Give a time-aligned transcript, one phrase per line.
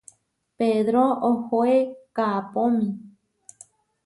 [0.57, 1.77] Pedró ohoé
[2.15, 2.85] kaʼpómi.